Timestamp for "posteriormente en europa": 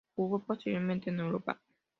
0.43-1.61